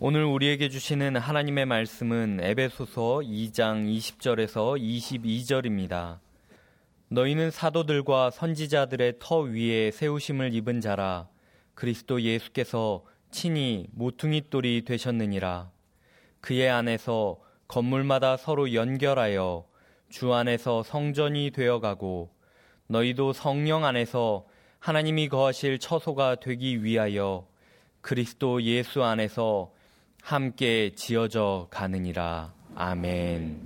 오늘 0.00 0.24
우리에게 0.24 0.70
주시는 0.70 1.16
하나님의 1.16 1.66
말씀은 1.66 2.40
에베소서 2.42 3.20
2장 3.20 3.86
20절에서 3.88 4.76
22절입니다. 4.76 6.18
너희는 7.08 7.52
사도들과 7.52 8.30
선지자들의 8.30 9.14
터 9.20 9.38
위에 9.38 9.92
세우심을 9.92 10.52
입은 10.52 10.80
자라 10.80 11.28
그리스도 11.74 12.20
예수께서 12.20 13.04
친히 13.30 13.86
모퉁이 13.92 14.42
돌이 14.50 14.82
되셨느니라. 14.84 15.70
그의 16.40 16.68
안에서 16.70 17.38
건물마다 17.68 18.36
서로 18.36 18.74
연결하여 18.74 19.64
주 20.10 20.34
안에서 20.34 20.82
성전이 20.82 21.52
되어 21.52 21.78
가고 21.78 22.30
너희도 22.88 23.32
성령 23.32 23.84
안에서 23.84 24.44
하나님이 24.80 25.28
거하실 25.28 25.78
처소가 25.78 26.34
되기 26.36 26.82
위하여 26.82 27.46
그리스도 28.00 28.60
예수 28.64 29.04
안에서 29.04 29.72
함께 30.24 30.94
지어져 30.94 31.66
가느니라. 31.70 32.50
아멘. 32.74 33.60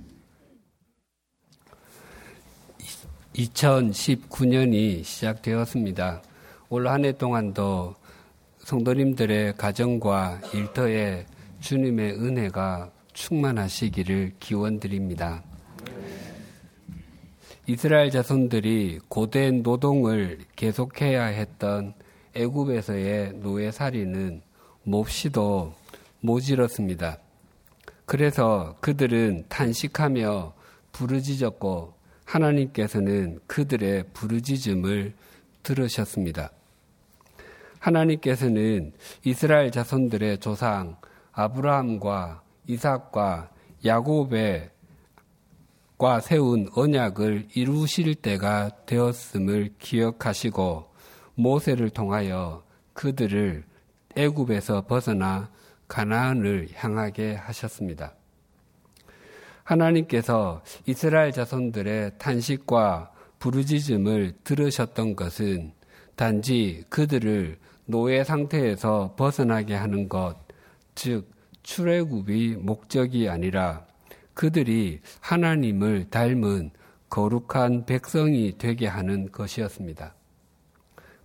2019년이 3.33 5.05
시작되었습니다. 5.05 6.21
올 6.67 6.85
한 6.87 7.05
해 7.05 7.13
동안도 7.13 7.95
성도님들의 8.57 9.55
가정과 9.55 10.41
일터에 10.53 11.25
주님의 11.61 12.15
은혜가 12.15 12.91
충만하시기를 13.13 14.33
기원드립니다. 14.41 15.41
이스라엘 17.67 18.11
자손들이 18.11 18.99
고된 19.07 19.63
노동을 19.63 20.39
계속해야 20.57 21.23
했던 21.23 21.93
애굽에서의 22.35 23.35
노예살이는 23.35 24.41
몹시도 24.83 25.78
모질었습니다. 26.21 27.19
그래서 28.05 28.75
그들은 28.81 29.45
탄식하며 29.49 30.53
부르짖었고 30.91 31.93
하나님께서는 32.25 33.39
그들의 33.47 34.05
부르짖음을 34.13 35.13
들으셨습니다. 35.63 36.51
하나님께서는 37.79 38.93
이스라엘 39.23 39.71
자손들의 39.71 40.39
조상 40.39 40.97
아브라함과 41.31 42.41
이삭과 42.67 43.51
야곱의 43.85 44.71
과 45.97 46.21
세운 46.21 46.69
언약을 46.75 47.49
이루실 47.53 48.15
때가 48.15 48.69
되었음을 48.85 49.73
기억하시고 49.79 50.89
모세를 51.35 51.89
통하여 51.89 52.63
그들을 52.93 53.65
애굽에서 54.15 54.85
벗어나 54.87 55.49
가나안을 55.89 56.69
향하게 56.73 57.35
하셨습니다. 57.35 58.13
하나님께서 59.63 60.63
이스라엘 60.85 61.33
자손들의 61.33 62.13
탄식과 62.17 63.11
부르짖음을 63.39 64.35
들으셨던 64.43 65.15
것은 65.15 65.73
단지 66.15 66.83
그들을 66.89 67.57
노예 67.85 68.23
상태에서 68.23 69.15
벗어나게 69.17 69.75
하는 69.75 70.07
것, 70.07 70.35
즉 70.95 71.31
출애굽이 71.63 72.57
목적이 72.59 73.29
아니라 73.29 73.85
그들이 74.33 75.01
하나님을 75.21 76.09
닮은 76.09 76.71
거룩한 77.09 77.85
백성이 77.85 78.57
되게 78.57 78.87
하는 78.87 79.31
것이었습니다. 79.31 80.13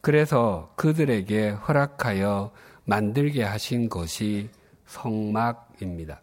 그래서 0.00 0.72
그들에게 0.76 1.50
허락하여 1.50 2.52
만들게 2.84 3.42
하신 3.42 3.88
것이 3.88 4.48
성막입니다. 4.86 6.22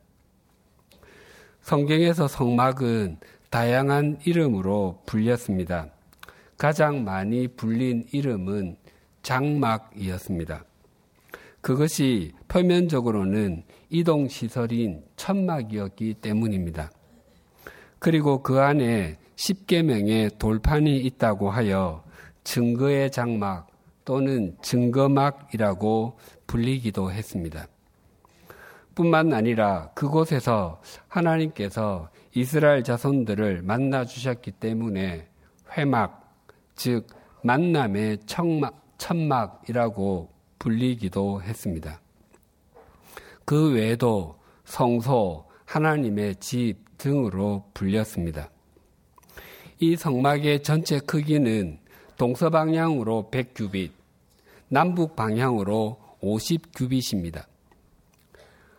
성경에서 1.62 2.28
성막은 2.28 3.18
다양한 3.50 4.20
이름으로 4.26 5.02
불렸습니다. 5.06 5.88
가장 6.58 7.04
많이 7.04 7.48
불린 7.48 8.08
이름은 8.12 8.78
장막이었습니다. 9.24 10.64
그것이 11.62 12.34
표면적으로는 12.48 13.64
이동시설인 13.90 15.04
천막이었기 15.16 16.16
때문입니다. 16.16 16.92
그리고 18.00 18.42
그 18.42 18.60
안에 18.60 19.18
10개명의 19.36 20.38
돌판이 20.40 20.98
있다고 20.98 21.52
하여 21.52 22.04
증거의 22.44 23.12
장막 23.12 23.71
또는 24.06 24.58
증거막이라고 24.62 26.18
불리기도 26.48 27.12
했습니다. 27.12 27.68
뿐만 28.96 29.34
아니라 29.34 29.90
그곳에서 29.94 30.82
하나님께서 31.08 32.10
이스라엘 32.34 32.84
자손들을 32.84 33.62
만나 33.64 34.06
주셨기 34.06 34.52
때문에 34.52 35.28
회막, 35.78 36.36
즉 36.76 37.08
만남의 37.44 38.20
청막, 38.26 38.98
천막이라고 38.98 40.30
불리기도 40.60 41.42
했습니다. 41.42 42.02
그 43.46 43.74
외에도 43.74 44.40
성소, 44.66 45.46
하나님의 45.66 46.36
집 46.36 46.98
등으로 46.98 47.66
불렸습니다. 47.74 48.50
이 49.80 49.96
성막의 49.96 50.62
전체 50.62 51.00
크기는 51.00 51.80
동서방향으로 52.22 53.30
100규빗, 53.32 53.90
남북 54.68 55.16
방향으로 55.16 55.98
50규빗입니다. 56.22 57.46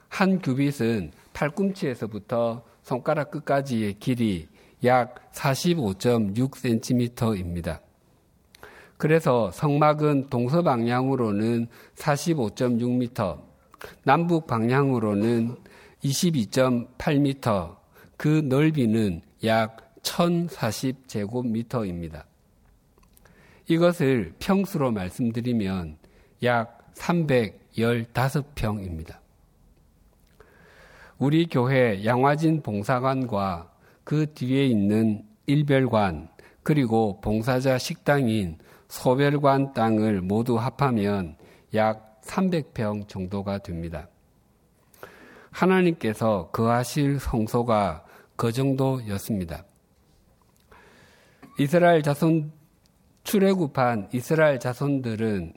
한 0.08 0.40
규빗은 0.40 1.10
팔꿈치에서부터 1.32 2.62
손가락 2.84 3.32
끝까지의 3.32 3.94
길이 3.94 4.46
약 4.84 5.32
45.6cm입니다. 5.32 7.80
그래서 8.96 9.50
성막은 9.50 10.28
동서방향으로는 10.30 11.66
45.6m, 11.96 13.40
남북 14.04 14.46
방향으로는 14.46 15.56
22.8m, 16.04 17.74
그 18.16 18.28
넓이는 18.28 19.20
약 19.42 19.96
1040제곱미터입니다. 20.02 22.30
이것을 23.72 24.34
평수로 24.38 24.92
말씀드리면 24.92 25.96
약 26.42 26.92
315평입니다. 26.94 29.16
우리 31.18 31.46
교회 31.46 32.04
양화진 32.04 32.62
봉사관과 32.62 33.72
그 34.04 34.32
뒤에 34.34 34.66
있는 34.66 35.24
일별관, 35.46 36.28
그리고 36.62 37.18
봉사자 37.20 37.78
식당인 37.78 38.58
소별관 38.88 39.72
땅을 39.72 40.20
모두 40.20 40.58
합하면 40.58 41.36
약 41.74 42.20
300평 42.22 43.08
정도가 43.08 43.58
됩니다. 43.58 44.08
하나님께서 45.50 46.50
거하실 46.52 47.18
성소가 47.20 48.04
그 48.36 48.52
정도였습니다. 48.52 49.64
이스라엘 51.58 52.02
자손 52.02 52.52
출애굽한 53.24 54.10
이스라엘 54.12 54.58
자손들은 54.58 55.54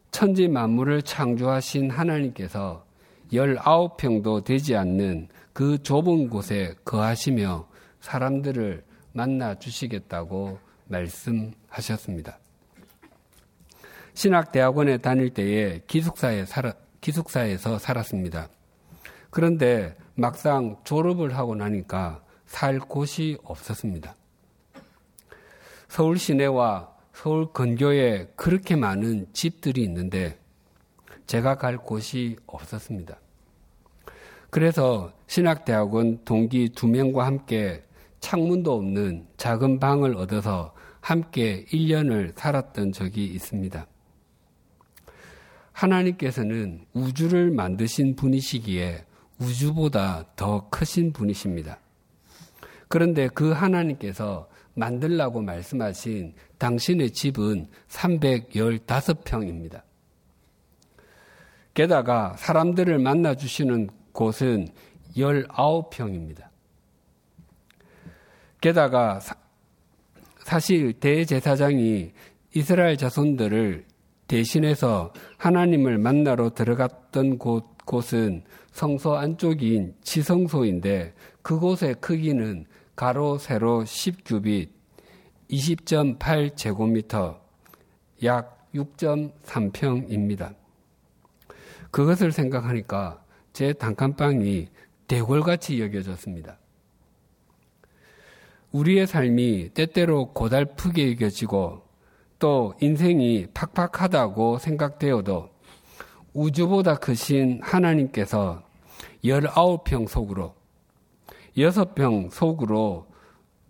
천지 0.10 0.48
만물을 0.48 1.04
창조하신 1.04 1.92
하나님께서 1.92 2.84
19평도 3.32 4.44
되지 4.44 4.76
않는 4.76 5.28
그 5.54 5.78
좁은 5.84 6.28
곳에 6.28 6.74
거하시며 6.86 7.68
사람들을 8.00 8.84
만나 9.12 9.54
주시겠다고 9.60 10.58
말씀하셨습니다. 10.88 12.40
신학대학원에 14.16 14.98
다닐 14.98 15.30
때에 15.30 15.82
기숙사에 15.86 16.46
살아, 16.46 16.74
기숙사에서 17.00 17.78
살았습니다. 17.78 18.50
그런데 19.30 19.96
막상 20.16 20.78
졸업을 20.84 21.38
하고 21.38 21.54
나니까 21.54 22.24
살 22.48 22.80
곳이 22.80 23.38
없었습니다. 23.44 24.16
서울 25.94 26.18
시내와 26.18 26.92
서울 27.14 27.54
근교에 27.54 28.32
그렇게 28.36 28.76
많은 28.76 29.28
집들이 29.32 29.84
있는데 29.84 30.40
제가 31.28 31.60
갈 31.60 31.78
곳이 31.78 32.36
없었습니다. 32.48 33.20
그래서 34.50 35.14
신학대학원 35.28 36.24
동기 36.26 36.70
두 36.70 36.88
명과 36.88 37.28
함께 37.28 37.84
창문도 38.22 38.74
없는 38.74 39.28
작은 39.38 39.80
방을 39.80 40.16
얻어서 40.18 40.74
함께 41.00 41.64
1년을 41.66 42.36
살았던 42.36 42.92
적이 42.92 43.26
있습니다. 43.26 43.86
하나님께서는 45.74 46.88
우주를 46.94 47.52
만드신 47.52 48.16
분이시기에 48.16 49.06
우주보다 49.38 50.26
더 50.36 50.68
크신 50.72 51.14
분이십니다. 51.14 51.78
그런데 52.88 53.28
그 53.28 53.52
하나님께서 53.52 54.52
만들라고 54.76 55.42
말씀하신 55.42 56.34
당신의 56.58 57.12
집은 57.12 57.68
315평입니다. 57.90 59.84
게다가 61.74 62.36
사람들을 62.38 63.00
만나 63.00 63.36
주시는 63.36 63.90
곳은 64.12 64.68
19평입니다. 65.16 66.48
게다가 68.62 69.20
사, 69.20 70.60
실 70.60 70.94
대제사장이 70.94 72.12
이스라엘 72.56 72.98
자손들을 72.98 73.86
대신해서 74.28 75.14
하나님을 75.38 75.98
만나러 75.98 76.52
들어갔던 76.52 77.38
곳, 77.38 77.78
곳은 77.86 78.44
성소 78.72 79.16
안쪽인 79.16 79.96
지성소인데 80.02 81.14
그곳의 81.42 81.96
크기는 81.96 82.66
가로 82.96 83.38
세로 83.38 83.84
10규빗 83.84 84.70
20.8 85.50 86.56
제곱미터 86.56 87.42
약 88.24 88.70
6.3평입니다. 88.74 90.56
그것을 91.92 92.32
생각하니까 92.32 93.24
제 93.52 93.74
단칸방이 93.74 94.68
대궐같이 95.08 95.80
여겨졌습니다. 95.82 96.58
우리의 98.72 99.06
삶이 99.06 99.70
때때로 99.76 100.34
고달프게 100.34 101.12
여겨지고 101.12 101.84
또 102.40 102.74
인생이 102.82 103.48
팍팍하다고 103.54 104.58
생각되어도 104.58 105.50
우주보다 106.34 106.96
크신 106.96 107.60
하나님께서 107.62 108.64
19평 109.24 110.08
속으로 110.08 110.56
여섯 111.58 111.94
병 111.94 112.30
속으로 112.30 113.08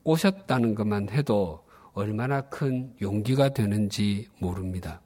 오셨다는 0.04 0.76
것만 0.76 1.10
해도 1.10 1.64
얼마나 1.94 2.42
큰 2.42 2.94
용기가 3.02 3.50
되는지 3.50 4.30
모릅니다. 4.40 5.02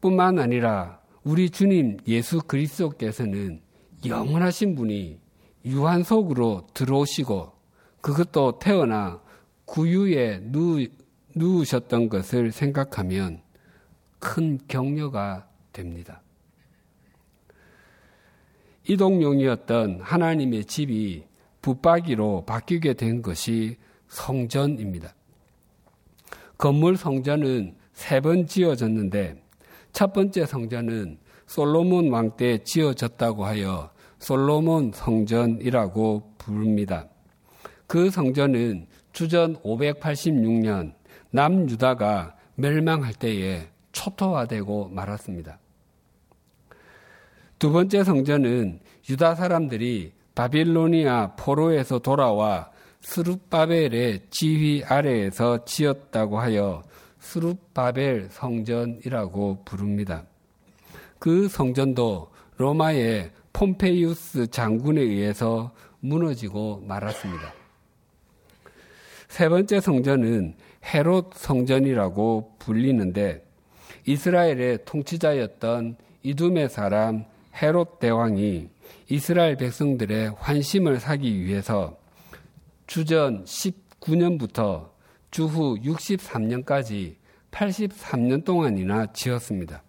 뿐만 0.00 0.38
아니라 0.38 1.00
우리 1.24 1.50
주님 1.50 1.98
예수 2.06 2.40
그리스도께서는 2.40 3.60
영원하신 4.04 4.74
분이 4.74 5.18
유한 5.64 6.02
속으로 6.02 6.66
들어오시고 6.74 7.52
그것도 8.00 8.58
태어나 8.58 9.22
구유에 9.64 10.40
누, 10.42 10.86
누우셨던 11.34 12.10
것을 12.10 12.52
생각하면 12.52 13.40
큰 14.18 14.58
격려가 14.68 15.48
됩니다. 15.72 16.23
이동용이었던 18.86 20.00
하나님의 20.02 20.64
집이 20.66 21.24
붙박이로 21.62 22.44
바뀌게 22.46 22.94
된 22.94 23.22
것이 23.22 23.76
성전입니다. 24.08 25.14
건물 26.58 26.96
성전은 26.96 27.76
세 27.92 28.20
번 28.20 28.46
지어졌는데 28.46 29.42
첫 29.92 30.12
번째 30.12 30.46
성전은 30.46 31.18
솔로몬 31.46 32.10
왕 32.10 32.36
때 32.36 32.58
지어졌다고 32.58 33.44
하여 33.44 33.90
솔로몬 34.18 34.92
성전이라고 34.92 36.34
부릅니다. 36.38 37.08
그 37.86 38.10
성전은 38.10 38.86
주전 39.12 39.56
586년 39.62 40.94
남유다가 41.30 42.34
멸망할 42.56 43.14
때에 43.14 43.68
초토화되고 43.92 44.88
말았습니다. 44.88 45.58
두 47.58 47.72
번째 47.72 48.04
성전은 48.04 48.80
유다 49.08 49.34
사람들이 49.34 50.12
바빌로니아 50.34 51.36
포로에서 51.36 51.98
돌아와 51.98 52.70
스룹바벨의 53.00 54.22
지휘 54.30 54.82
아래에서 54.84 55.64
지었다고 55.64 56.38
하여 56.38 56.82
스룹바벨 57.20 58.28
성전이라고 58.30 59.62
부릅니다. 59.64 60.24
그 61.18 61.48
성전도 61.48 62.30
로마의 62.56 63.30
폼페이우스 63.52 64.48
장군에 64.48 65.00
의해서 65.00 65.72
무너지고 66.00 66.82
말았습니다. 66.86 67.52
세 69.28 69.48
번째 69.48 69.80
성전은 69.80 70.54
헤롯 70.84 71.32
성전이라고 71.34 72.56
불리는데 72.58 73.44
이스라엘의 74.06 74.80
통치자였던 74.84 75.96
이둠의 76.22 76.68
사람 76.68 77.24
헤롯 77.54 77.98
대왕이 77.98 78.68
이스라엘 79.08 79.56
백성들의 79.56 80.34
환심을 80.38 80.98
사기 80.98 81.44
위해서 81.44 81.96
주전 82.86 83.44
19년부터 83.44 84.90
주후 85.30 85.76
63년까지 85.80 87.16
83년 87.50 88.44
동안이나 88.44 89.12
지었습니다. 89.12 89.82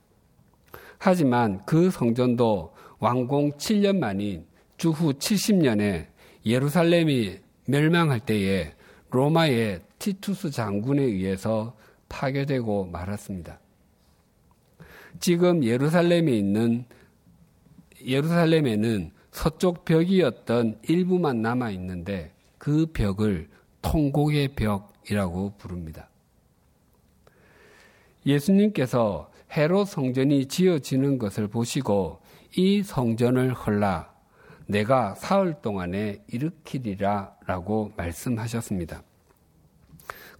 하지만 0.97 1.63
그 1.65 1.89
성전도 1.89 2.73
완공 2.99 3.51
7년 3.53 3.97
만인 3.97 4.45
주후 4.77 5.13
70년에 5.13 6.07
예루살렘이 6.45 7.39
멸망할 7.67 8.19
때에 8.19 8.73
로마의 9.09 9.81
티투스 9.99 10.51
장군에 10.51 11.01
의해서 11.01 11.75
파괴되고 12.09 12.85
말았습니다. 12.85 13.59
지금 15.19 15.63
예루살렘에 15.63 16.31
있는 16.31 16.85
예루살렘에는 18.05 19.11
서쪽 19.31 19.85
벽이었던 19.85 20.79
일부만 20.83 21.41
남아 21.41 21.71
있는데 21.71 22.33
그 22.57 22.87
벽을 22.93 23.49
통곡의 23.81 24.49
벽이라고 24.55 25.53
부릅니다. 25.57 26.09
예수님께서 28.25 29.29
헤롯 29.55 29.87
성전이 29.87 30.47
지어지는 30.47 31.17
것을 31.17 31.47
보시고 31.47 32.19
이 32.55 32.81
성전을 32.81 33.53
헐라 33.53 34.13
내가 34.67 35.13
사흘 35.15 35.61
동안에 35.61 36.23
일으키리라 36.27 37.35
라고 37.45 37.91
말씀하셨습니다. 37.95 39.03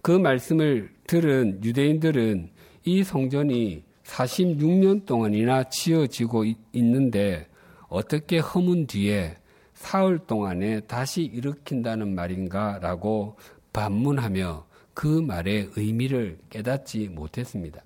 그 0.02 0.10
말씀을 0.10 0.92
들은 1.06 1.60
유대인들은 1.62 2.50
이 2.84 3.04
성전이 3.04 3.84
46년 4.04 5.04
동안이나 5.04 5.64
지어지고 5.64 6.44
있는데 6.72 7.48
어떻게 7.88 8.38
허문 8.38 8.86
뒤에 8.86 9.36
사흘 9.74 10.18
동안에 10.18 10.80
다시 10.80 11.22
일으킨다는 11.22 12.14
말인가 12.14 12.78
라고 12.80 13.36
반문하며 13.72 14.66
그 14.94 15.06
말의 15.06 15.70
의미를 15.76 16.38
깨닫지 16.48 17.08
못했습니다. 17.08 17.82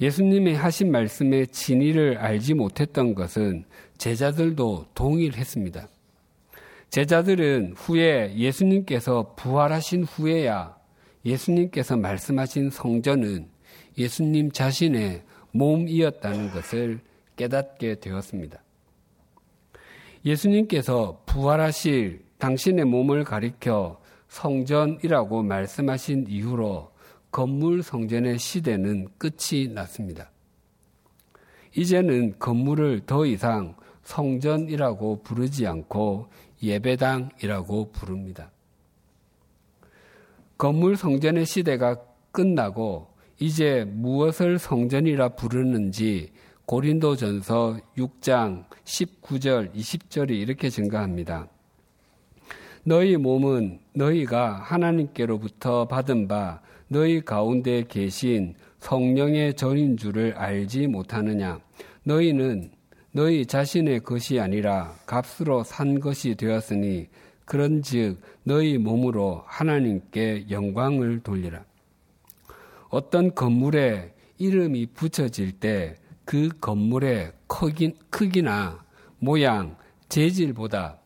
예수님의 0.00 0.56
하신 0.56 0.90
말씀의 0.90 1.46
진의를 1.48 2.18
알지 2.18 2.54
못했던 2.54 3.14
것은 3.14 3.64
제자들도 3.96 4.86
동일했습니다. 4.94 5.88
제자들은 6.90 7.74
후에 7.76 8.34
예수님께서 8.36 9.34
부활하신 9.36 10.04
후에야 10.04 10.76
예수님께서 11.24 11.96
말씀하신 11.96 12.70
성전은 12.70 13.48
예수님 13.96 14.50
자신의 14.50 15.22
몸이었다는 15.52 16.50
것을 16.50 17.00
깨닫게 17.36 17.96
되었습니다. 17.96 18.62
예수님께서 20.24 21.22
부활하실 21.26 22.24
당신의 22.38 22.84
몸을 22.86 23.24
가리켜 23.24 24.00
성전이라고 24.28 25.42
말씀하신 25.42 26.26
이후로 26.28 26.92
건물 27.30 27.82
성전의 27.82 28.38
시대는 28.38 29.08
끝이 29.18 29.68
났습니다. 29.68 30.30
이제는 31.76 32.38
건물을 32.38 33.06
더 33.06 33.26
이상 33.26 33.76
성전이라고 34.02 35.22
부르지 35.22 35.66
않고 35.66 36.28
예배당이라고 36.62 37.90
부릅니다. 37.90 38.50
건물 40.56 40.96
성전의 40.96 41.46
시대가 41.46 42.00
끝나고 42.30 43.08
이제 43.40 43.84
무엇을 43.84 44.58
성전이라 44.58 45.30
부르는지 45.30 46.30
고린도전서 46.66 47.78
6장 47.98 48.64
19절 48.84 49.74
20절이 49.74 50.30
이렇게 50.30 50.70
증가합니다. 50.70 51.48
너희 52.84 53.16
몸은 53.16 53.80
너희가 53.94 54.54
하나님께로부터 54.54 55.86
받은 55.86 56.26
바 56.28 56.60
너희 56.88 57.22
가운데 57.22 57.84
계신 57.86 58.54
성령의 58.78 59.54
전인 59.54 59.96
줄을 59.96 60.34
알지 60.36 60.86
못하느냐 60.86 61.60
너희는 62.04 62.70
너희 63.12 63.46
자신의 63.46 64.00
것이 64.00 64.40
아니라 64.40 64.94
값으로 65.06 65.64
산 65.64 66.00
것이 66.00 66.34
되었으니 66.34 67.08
그런즉 67.44 68.20
너희 68.42 68.78
몸으로 68.78 69.42
하나님께 69.46 70.46
영광을 70.50 71.20
돌리라. 71.20 71.64
어떤 72.88 73.34
건물에 73.34 74.14
이름이 74.38 74.86
붙여질 74.86 75.52
때 75.52 75.96
그 76.24 76.48
건물의 76.60 77.32
크기, 77.46 77.94
크기나 78.10 78.84
모양, 79.18 79.76
재질보다 80.08 80.98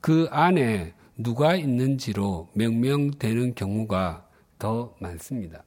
그 0.00 0.28
안에 0.30 0.94
누가 1.16 1.54
있는지로 1.54 2.50
명명되는 2.54 3.54
경우가 3.54 4.26
더 4.58 4.94
많습니다. 5.00 5.64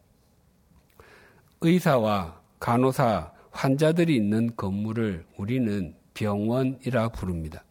의사와 1.62 2.42
간호사, 2.60 3.32
환자들이 3.52 4.16
있는 4.16 4.56
건물을 4.56 5.26
우리는 5.38 5.96
병원이라 6.14 7.10
부릅니다. 7.10 7.64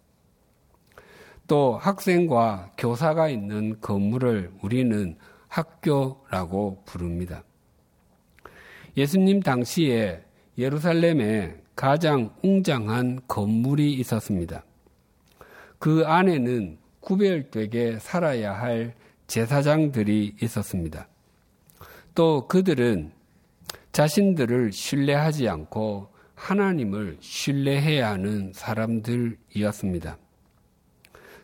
또 1.46 1.76
학생과 1.76 2.72
교사가 2.76 3.28
있는 3.28 3.80
건물을 3.80 4.52
우리는 4.62 5.16
학교라고 5.48 6.82
부릅니다. 6.84 7.44
예수님 8.96 9.40
당시에 9.40 10.25
예루살렘에 10.58 11.56
가장 11.74 12.34
웅장한 12.42 13.20
건물이 13.28 13.92
있었습니다. 13.94 14.64
그 15.78 16.04
안에는 16.06 16.78
구별되게 17.00 17.98
살아야 17.98 18.52
할 18.52 18.94
제사장들이 19.26 20.36
있었습니다. 20.40 21.08
또 22.14 22.48
그들은 22.48 23.12
자신들을 23.92 24.72
신뢰하지 24.72 25.48
않고 25.48 26.08
하나님을 26.34 27.18
신뢰해야 27.20 28.10
하는 28.10 28.52
사람들이었습니다. 28.54 30.18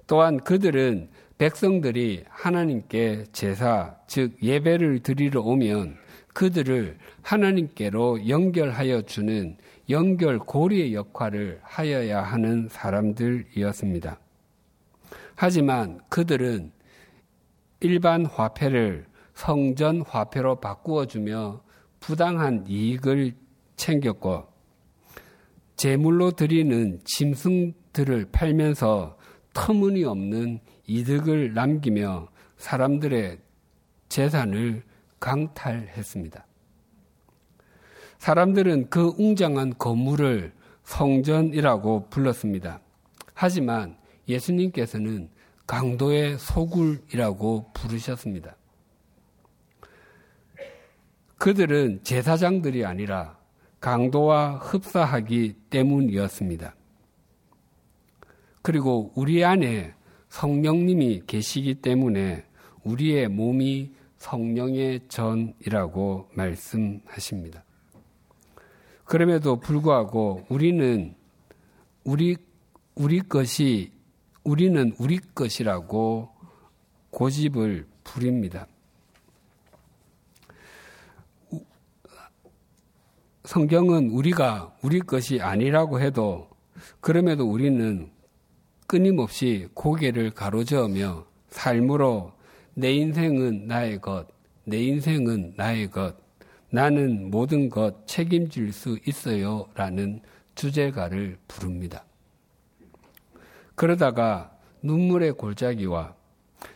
또한 0.07 0.39
그들은 0.39 1.09
백성들이 1.39 2.25
하나님께 2.29 3.25
제사, 3.33 3.97
즉 4.07 4.37
예배를 4.43 5.01
드리러 5.01 5.41
오면 5.41 5.97
그들을 6.33 6.99
하나님께로 7.23 8.29
연결하여 8.29 9.03
주는 9.03 9.57
연결 9.91 10.39
고리의 10.39 10.95
역할을 10.95 11.61
하여야 11.63 12.23
하는 12.23 12.69
사람들이었습니다. 12.71 14.19
하지만 15.35 16.01
그들은 16.09 16.73
일반 17.81 18.25
화폐를 18.25 19.07
성전 19.35 20.03
화폐로 20.03 20.61
바꾸어 20.61 21.07
주며 21.07 21.63
부당한 22.01 22.65
이익을 22.69 23.35
챙겼고 23.77 24.47
제물로 25.77 26.31
드리는 26.31 27.01
짐승들을 27.05 28.27
팔면서 28.31 29.19
터무니없는 29.53 30.61
이득을 30.87 31.55
남기며 31.55 32.29
사람들의 32.57 33.39
재산을 34.09 34.85
강탈했습니다. 35.23 36.45
사람들은 38.19 38.91
그 38.91 39.15
웅장한 39.17 39.79
건물을 39.79 40.53
성전이라고 40.83 42.09
불렀습니다. 42.11 42.81
하지만 43.33 43.97
예수님께서는 44.29 45.31
강도의 45.67 46.39
소굴이라고 46.39 47.71
부르셨습니다. 47.73 48.57
그들은 51.39 52.01
제사장들이 52.03 52.85
아니라 52.85 53.39
강도와 53.81 54.57
흡사하기 54.57 55.55
때문이었습니다. 55.71 56.75
그리고 58.61 59.13
우리 59.15 59.45
안에 59.45 59.95
성령님이 60.29 61.23
계시기 61.27 61.77
때문에 61.77 62.45
우리의 62.85 63.29
몸이 63.29 64.02
성령의 64.23 65.01
전이라고 65.09 66.29
말씀하십니다. 66.35 67.65
그럼에도 69.05 69.59
불구하고 69.59 70.47
우리는 70.49 71.15
우리 72.05 72.37
우리 72.95 73.21
것이 73.21 73.91
우리는 74.45 74.95
우리 74.99 75.19
것이라고 75.19 76.29
고집을 77.11 77.89
부립니다. 78.05 78.69
성경은 83.45 84.11
우리가 84.11 84.73
우리 84.83 85.01
것이 85.01 85.41
아니라고 85.41 86.01
해도 86.01 86.49
그럼에도 87.01 87.51
우리는 87.51 88.11
끊임없이 88.87 89.69
고개를 89.75 90.31
가로저으며 90.31 91.27
삶으로 91.51 92.33
내 92.75 92.93
인생은 92.93 93.67
나의 93.67 94.01
것, 94.01 94.27
내 94.65 94.83
인생은 94.83 95.55
나의 95.57 95.91
것, 95.91 96.17
나는 96.71 97.31
모든 97.31 97.69
것 97.69 98.07
책임질 98.07 98.73
수 98.73 98.99
있어요. 99.07 99.69
라는 99.75 100.21
주제가를 100.55 101.37
부릅니다. 101.47 102.05
그러다가 103.75 104.57
눈물의 104.83 105.33
골짜기와 105.33 106.15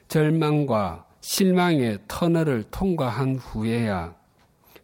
절망과 0.09 1.07
실망의 1.21 2.01
터널을 2.09 2.65
통과한 2.71 3.37
후에야 3.37 4.15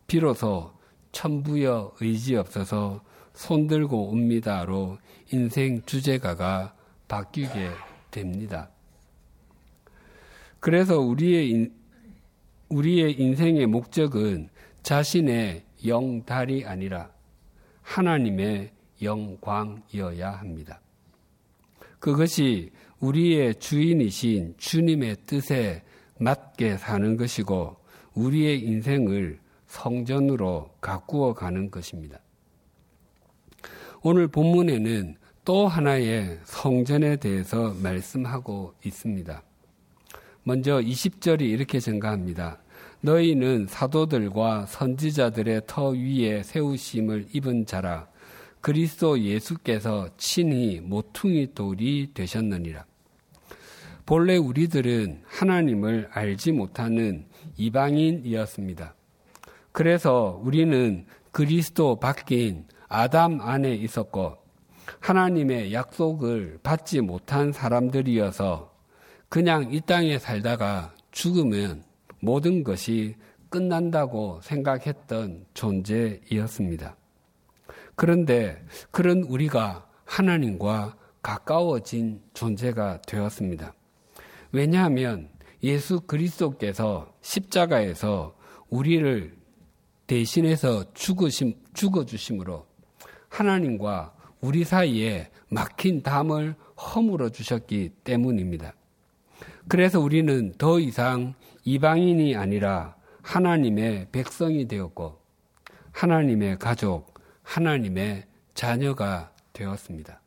비로소 0.07 0.73
천부여 1.13 1.95
의지 2.01 2.37
없어서 2.37 3.03
손들고 3.35 4.09
옵니다로 4.09 4.99
인생 5.31 5.83
주제가가 5.85 6.75
바뀌게 7.07 7.71
됩니다. 8.11 8.71
그래서 10.63 11.01
우리의 11.01 11.51
인, 11.51 11.73
우리의 12.69 13.21
인생의 13.21 13.67
목적은 13.67 14.49
자신의 14.85 15.65
영달이 15.85 16.65
아니라 16.65 17.11
하나님의 17.83 18.71
영광이어야 19.03 20.31
합니다. 20.31 20.81
그것이 21.99 22.71
우리의 23.01 23.57
주인이신 23.57 24.55
주님의 24.57 25.17
뜻에 25.27 25.83
맞게 26.21 26.77
사는 26.77 27.17
것이고 27.17 27.77
우리의 28.15 28.61
인생을 28.61 29.41
성전으로 29.67 30.71
가꾸어 30.81 31.35
가는 31.35 31.73
것입니다. 31.73 32.21
오늘 34.03 34.29
본문에는 34.29 35.17
또 35.45 35.67
하나의 35.67 36.39
성전에 36.45 37.17
대해서 37.17 37.75
말씀하고 37.83 38.75
있습니다. 38.85 39.43
먼저 40.45 40.81
20절이 40.81 41.43
이렇게 41.43 41.79
증가합니다. 41.79 42.59
너희는 43.01 43.67
사도들과 43.69 44.67
선지자들의 44.67 45.63
터 45.67 45.89
위에 45.91 46.43
세우심을 46.43 47.29
입은 47.33 47.67
자라 47.67 48.09
그리스도 48.61 49.21
예수께서 49.21 50.09
친히 50.17 50.81
모퉁이 50.81 51.53
돌이 51.53 52.11
되셨느니라. 52.15 52.85
본래 54.07 54.37
우리들은 54.37 55.23
하나님을 55.27 56.09
알지 56.13 56.53
못하는 56.53 57.27
이방인이었습니다. 57.57 58.95
그래서 59.73 60.41
우리는 60.45 61.07
그리스도 61.31 61.99
바뀐 61.99 62.67
아담 62.89 63.41
안에 63.41 63.75
있었고 63.75 64.37
하나님의 65.01 65.73
약속을 65.73 66.59
받지 66.63 67.01
못한 67.01 67.53
사람들이어서 67.53 68.72
그냥 69.33 69.73
이 69.73 69.81
땅에 69.81 70.19
살다가 70.19 70.95
죽으면 71.11 71.85
모든 72.21 72.63
것이 72.63 73.17
끝난다고 73.49 74.41
생각했던 74.43 75.47
존재이었습니다. 75.55 76.95
그런데 77.97 78.63
그런 78.91 79.23
우리가 79.23 79.89
하나님과 80.05 80.99
가까워진 81.23 82.21
존재가 82.35 83.01
되었습니다. 83.09 83.73
왜냐하면 84.53 85.31
예수 85.63 86.03
그리스도께서 86.03 87.11
십자가에서 87.23 88.37
우리를 88.69 89.35
대신해서 90.09 90.93
죽으심, 90.93 91.55
죽어주심으로 91.73 92.67
하나님과 93.31 94.15
우리 94.43 94.65
사이에 94.65 95.31
막힌 95.49 96.03
담을 96.03 96.55
허물어 96.77 97.31
주셨기 97.31 97.93
때문입니다. 98.05 98.75
그래서 99.69 100.01
우리는 100.01 100.53
더 100.59 100.79
이상 100.79 101.35
이방인이 101.65 102.37
아니라 102.37 102.97
하나님의 103.23 104.09
백성이 104.13 104.67
되었고 104.67 105.19
하나님의 105.93 106.59
가족, 106.59 107.15
하나님의 107.43 108.25
자녀가 108.55 109.31
되었습니다. 109.53 110.21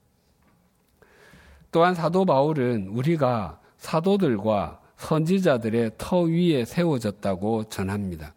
또한 1.71 1.93
사도 1.93 2.25
바울은 2.25 2.87
우리가 2.87 3.59
사도들과 3.77 4.81
선지자들의 4.97 5.91
터 5.97 6.21
위에 6.21 6.63
세워졌다고 6.63 7.65
전합니다. 7.65 8.33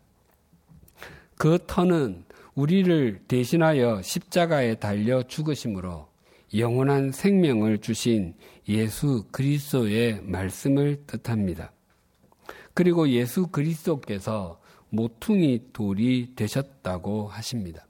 그 1.37 1.59
터는 1.67 2.25
우리를 2.55 3.23
대신하여 3.29 4.03
십자가에 4.03 4.75
달려 4.75 5.23
죽으심으로 5.23 6.08
영원한 6.55 7.13
생명을 7.13 7.79
주신 7.79 8.35
예수 8.69 9.25
그리스도의 9.31 10.23
말씀을 10.23 11.05
뜻합니다. 11.07 11.73
그리고 12.75 13.09
예수 13.09 13.49
그리스도께서 13.49 14.61
모퉁이 14.91 15.61
돌이 15.73 16.33
되셨다고 16.37 17.29
하십니다. 17.29 17.87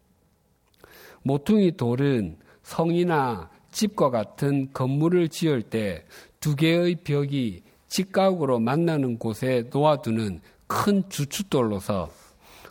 모퉁이 1.22 1.76
돌은 1.76 2.38
성이나 2.62 3.50
집과 3.70 4.10
같은 4.10 4.72
건물을 4.72 5.28
지을 5.28 5.62
때 5.62 6.04
두 6.40 6.54
개의 6.54 6.96
벽이 7.02 7.62
직각으로 7.88 8.60
만나는 8.60 9.18
곳에 9.18 9.68
놓아두는 9.72 10.40
큰 10.66 11.02
주춧돌로서 11.08 12.10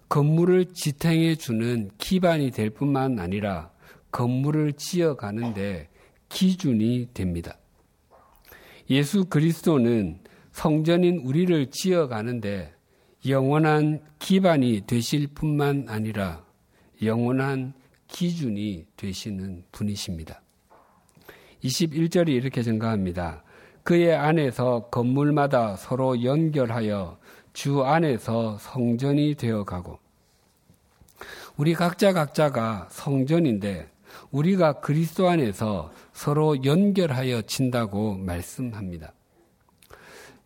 건물을 0.10 0.74
지탱해 0.74 1.36
주는 1.36 1.89
기반이 1.98 2.51
될 2.51 2.70
뿐만 2.70 3.20
아니라 3.20 3.70
건물을 4.12 4.74
지어가는데 4.74 5.90
기준이 6.30 7.10
됩니다. 7.14 7.58
예수 8.90 9.26
그리스도는 9.26 10.20
성전인 10.52 11.20
우리를 11.20 11.70
지어가는데 11.72 12.74
영원한 13.28 14.02
기반이 14.20 14.82
되실 14.88 15.28
뿐만 15.28 15.86
아니라 15.88 16.44
영원한 17.04 17.74
기준이 18.08 18.88
되시는 18.96 19.66
분이십니다. 19.72 20.42
21절이 21.64 22.30
이렇게 22.30 22.64
증가합니다. 22.64 23.44
그의 23.84 24.16
안에서 24.16 24.88
건물마다 24.90 25.76
서로 25.76 26.24
연결하여 26.24 27.20
주 27.54 27.84
안에서 27.84 28.58
성전이 28.60 29.36
되어 29.36 29.64
가고 29.64 30.00
우리 31.56 31.74
각자 31.74 32.14
각자가 32.14 32.88
성전인데 32.92 33.90
우리가 34.32 34.80
그리스도 34.80 35.30
안에서 35.30 35.92
서로 36.14 36.64
연결하여 36.64 37.44
진다고 37.44 38.16
말씀합니다. 38.18 39.14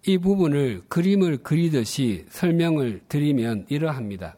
이 0.05 0.17
부분을 0.17 0.81
그림을 0.87 1.37
그리듯이 1.37 2.25
설명을 2.29 3.01
드리면 3.07 3.67
이러합니다. 3.69 4.35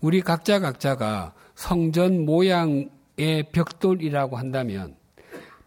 우리 0.00 0.20
각자 0.20 0.60
각자가 0.60 1.34
성전 1.54 2.24
모양의 2.24 3.50
벽돌이라고 3.52 4.36
한다면 4.36 4.96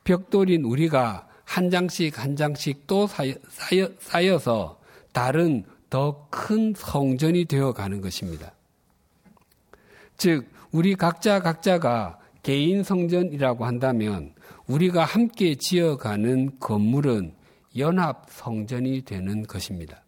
벽돌인 0.04 0.64
우리가 0.64 1.28
한 1.44 1.70
장씩 1.70 2.18
한 2.18 2.36
장씩 2.36 2.88
또 2.88 3.08
쌓여, 3.08 4.40
서 4.40 4.80
다른 5.12 5.66
더 5.90 6.28
큰 6.30 6.74
성전이 6.76 7.46
되어 7.46 7.74
가는 7.74 8.02
것입니다. 8.02 8.54
즉, 10.18 10.50
우리 10.72 10.96
각자 10.96 11.42
각자가 11.42 12.18
개인 12.44 12.84
성전이라고 12.84 13.66
한다면 13.66 14.34
우리가 14.68 15.04
함께 15.04 15.56
지어가는 15.56 16.60
건물은 16.60 17.34
연합 17.78 18.26
성전이 18.30 19.04
되는 19.04 19.44
것입니다. 19.44 20.04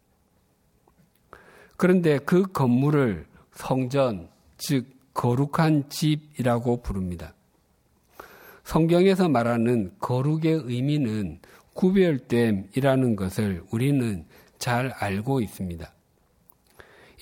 그런데 1.76 2.18
그 2.18 2.42
건물을 2.52 3.26
성전, 3.52 4.28
즉, 4.58 4.86
거룩한 5.14 5.88
집이라고 5.88 6.82
부릅니다. 6.82 7.34
성경에서 8.64 9.28
말하는 9.28 9.92
거룩의 10.00 10.62
의미는 10.64 11.38
구별됨이라는 11.74 13.16
것을 13.16 13.62
우리는 13.70 14.24
잘 14.58 14.90
알고 14.90 15.40
있습니다. 15.40 15.92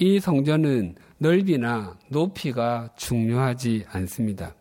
이 0.01 0.21
성전은 0.21 0.95
넓이나 1.19 1.99
높이가 2.09 2.91
중요하지 2.97 3.85
않습니다. 3.89 4.55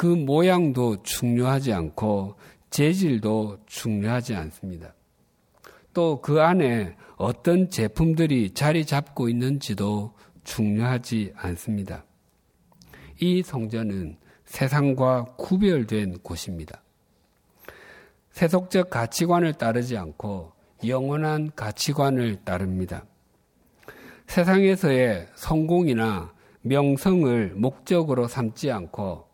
그 0.00 0.06
모양도 0.06 1.02
중요하지 1.02 1.74
않고 1.74 2.36
재질도 2.70 3.58
중요하지 3.66 4.34
않습니다. 4.34 4.94
또 5.92 6.22
그 6.22 6.40
안에 6.40 6.96
어떤 7.16 7.68
제품들이 7.68 8.52
자리 8.52 8.86
잡고 8.86 9.28
있는지도 9.28 10.14
중요하지 10.42 11.34
않습니다. 11.36 12.06
이 13.20 13.42
성전은 13.42 14.16
세상과 14.46 15.34
구별된 15.36 16.20
곳입니다. 16.22 16.80
세속적 18.30 18.88
가치관을 18.88 19.52
따르지 19.52 19.98
않고 19.98 20.52
영원한 20.86 21.50
가치관을 21.54 22.36
따릅니다. 22.42 23.04
세상에서의 24.28 25.28
성공이나 25.34 26.32
명성을 26.62 27.52
목적으로 27.54 28.28
삼지 28.28 28.70
않고 28.70 29.28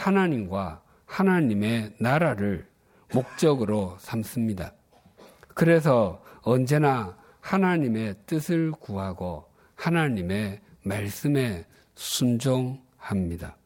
하나님과 0.00 0.82
하나님의 1.04 1.92
나라를 1.98 2.66
목적으로 3.12 3.96
삼습니다. 3.98 4.72
그래서 5.54 6.22
언제나 6.42 7.16
하나님의 7.40 8.14
뜻을 8.26 8.72
구하고 8.72 9.44
하나님의 9.74 10.60
말씀에 10.84 11.66
순종합니다. 11.94 13.56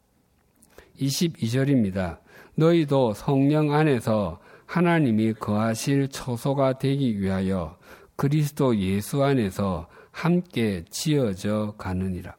22절입니다. 0.99 2.19
너희도 2.57 3.15
성령 3.15 3.73
안에서 3.73 4.41
하나님이 4.67 5.35
거하실 5.35 6.09
처소가 6.09 6.79
되기 6.79 7.21
위하여 7.21 7.79
그리스도 8.17 8.77
예수 8.79 9.23
안에서 9.23 9.89
함께 10.11 10.85
지어져 10.91 11.75
가느니라. 11.79 12.35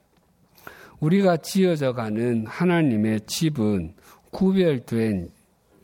우리가 1.05 1.37
지어져 1.37 1.93
가는 1.93 2.47
하나님의 2.47 3.21
집은 3.27 3.93
구별된 4.31 5.29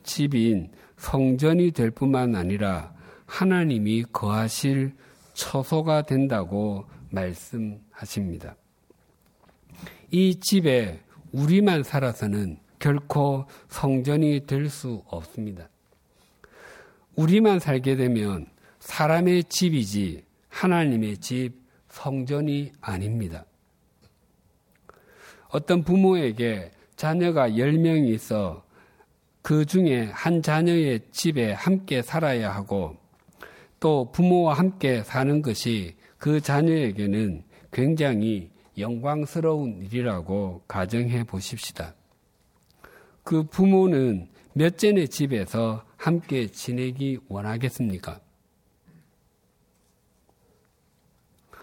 집인 0.01 0.71
성전이 0.97 1.71
될 1.71 1.91
뿐만 1.91 2.35
아니라 2.35 2.91
하나님이 3.27 4.05
거하실 4.11 4.95
처소가 5.33 6.03
된다고 6.03 6.85
말씀하십니다. 7.11 8.55
이 10.09 10.39
집에 10.39 10.99
우리만 11.31 11.83
살아서는 11.83 12.57
결코 12.79 13.45
성전이 13.69 14.47
될 14.47 14.69
수 14.69 15.03
없습니다. 15.05 15.69
우리만 17.15 17.59
살게 17.59 17.95
되면 17.95 18.47
사람의 18.79 19.43
집이지 19.43 20.25
하나님의 20.49 21.17
집, 21.17 21.53
성전이 21.89 22.71
아닙니다. 22.81 23.45
어떤 25.51 25.83
부모에게 25.83 26.71
자녀가 26.95 27.49
10명이 27.49 28.13
있어 28.13 28.63
그 29.41 29.65
중에 29.65 30.05
한 30.13 30.41
자녀의 30.41 31.01
집에 31.11 31.51
함께 31.51 32.01
살아야 32.01 32.53
하고 32.53 32.95
또 33.79 34.11
부모와 34.11 34.53
함께 34.53 35.03
사는 35.03 35.41
것이 35.41 35.95
그 36.17 36.39
자녀에게는 36.39 37.43
굉장히 37.71 38.51
영광스러운 38.77 39.81
일이라고 39.81 40.61
가정해 40.67 41.23
보십시다. 41.23 41.95
그 43.23 43.43
부모는 43.43 44.29
몇째의 44.53 45.07
집에서 45.09 45.83
함께 45.97 46.47
지내기 46.47 47.19
원하겠습니까? 47.27 48.19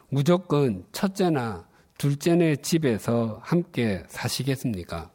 무조건 0.08 0.84
첫째나 0.90 1.67
둘째네 1.98 2.56
집에서 2.56 3.40
함께 3.42 4.04
사시겠습니까? 4.06 5.10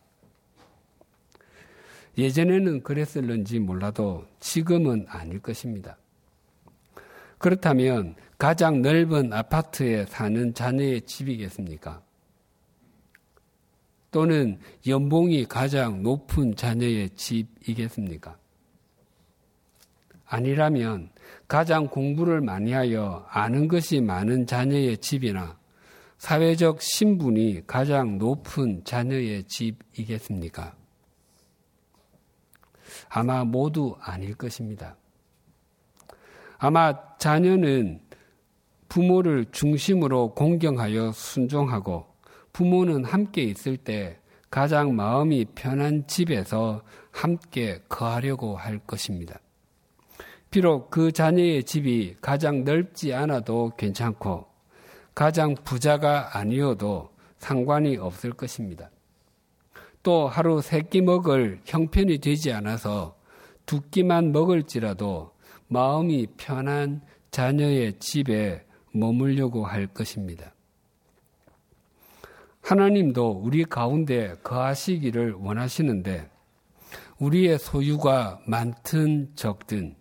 예전에는 2.17 2.83
그랬을는지 2.83 3.59
몰라도 3.59 4.25
지금은 4.41 5.05
아닐 5.07 5.39
것입니다. 5.39 5.97
그렇다면 7.37 8.15
가장 8.37 8.81
넓은 8.81 9.31
아파트에 9.31 10.05
사는 10.05 10.53
자녀의 10.53 11.01
집이겠습니까? 11.03 12.01
또는 14.11 14.59
연봉이 14.85 15.45
가장 15.45 16.03
높은 16.03 16.55
자녀의 16.55 17.11
집이겠습니까? 17.11 18.37
아니라면 20.25 21.09
가장 21.47 21.87
공부를 21.87 22.41
많이 22.41 22.73
하여 22.73 23.25
아는 23.29 23.69
것이 23.69 24.01
많은 24.01 24.45
자녀의 24.45 24.97
집이나 24.97 25.62
사회적 26.23 26.81
신분이 26.81 27.67
가장 27.67 28.17
높은 28.17 28.81
자녀의 28.85 29.43
집이겠습니까? 29.43 30.73
아마 33.09 33.43
모두 33.43 33.97
아닐 33.99 34.33
것입니다. 34.33 34.95
아마 36.59 36.97
자녀는 37.17 37.99
부모를 38.87 39.47
중심으로 39.51 40.33
공경하여 40.33 41.11
순종하고 41.11 42.05
부모는 42.53 43.03
함께 43.03 43.41
있을 43.41 43.75
때 43.75 44.17
가장 44.49 44.95
마음이 44.95 45.47
편한 45.53 46.07
집에서 46.07 46.83
함께 47.11 47.81
거하려고 47.89 48.55
할 48.55 48.79
것입니다. 48.79 49.41
비록 50.49 50.89
그 50.89 51.11
자녀의 51.11 51.65
집이 51.65 52.15
가장 52.21 52.63
넓지 52.63 53.13
않아도 53.13 53.73
괜찮고 53.75 54.52
가장 55.15 55.55
부자가 55.63 56.37
아니어도 56.37 57.09
상관이 57.37 57.97
없을 57.97 58.31
것입니다. 58.31 58.89
또 60.01 60.27
하루 60.27 60.61
세 60.61 60.81
끼 60.81 61.01
먹을 61.01 61.61
형편이 61.65 62.19
되지 62.19 62.51
않아서 62.51 63.15
두 63.65 63.81
끼만 63.81 64.31
먹을지라도 64.31 65.31
마음이 65.67 66.27
편한 66.37 67.01
자녀의 67.31 67.99
집에 67.99 68.65
머물려고 68.91 69.65
할 69.65 69.87
것입니다. 69.87 70.53
하나님도 72.61 73.41
우리 73.43 73.63
가운데 73.65 74.35
거하시기를 74.43 75.33
원하시는데 75.33 76.29
우리의 77.19 77.59
소유가 77.59 78.39
많든 78.45 79.35
적든 79.35 79.95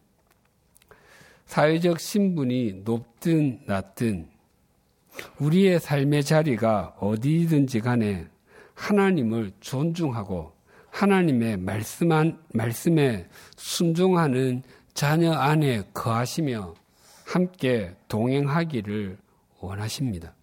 사회적 1.47 2.01
신분이 2.01 2.83
높든 2.85 3.63
낮든 3.67 4.32
우리의 5.39 5.81
삶의 5.81 6.25
자리가 6.25 6.97
어디든지 7.01 7.81
간에 7.81 8.27
하나님을 8.75 9.53
존중하고 9.61 10.53
하나님의 10.91 11.57
말씀한, 11.59 12.43
말씀에 12.53 13.29
순종하는 13.57 14.63
자녀 14.95 15.33
안에 15.33 15.83
거하시며 15.95 16.75
함께 17.27 17.95
동행하기를 18.09 19.17
원하십니다. 19.61 20.35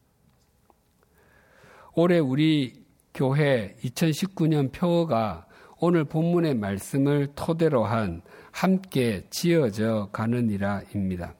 올해 1.93 2.19
우리 2.19 2.83
교회 3.13 3.75
2019년 3.83 4.71
표어가 4.71 5.45
오늘 5.79 6.03
본문의 6.03 6.55
말씀을 6.55 7.27
토대로 7.35 7.85
한 7.85 8.21
함께 8.51 9.25
지어져 9.29 10.09
가느니라입니다. 10.11 11.35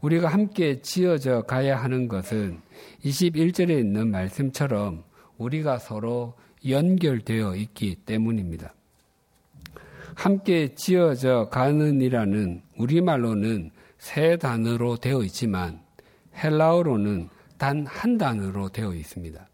우리가 0.00 0.28
함께 0.28 0.80
지어져 0.80 1.42
가야 1.42 1.76
하는 1.76 2.08
것은 2.08 2.60
21절에 3.04 3.78
있는 3.78 4.10
말씀처럼 4.10 5.04
우리가 5.36 5.78
서로 5.78 6.34
연결되어 6.66 7.56
있기 7.56 7.96
때문입니다. 8.06 8.74
함께 10.14 10.74
지어져 10.74 11.48
가는이라는 11.50 12.62
우리말로는 12.78 13.70
세 13.98 14.36
단어로 14.36 14.96
되어 14.96 15.22
있지만 15.22 15.80
헬라어로는 16.36 17.28
단 17.58 17.86
한 17.86 18.16
단어로 18.16 18.70
되어 18.70 18.94
있습니다. 18.94 19.46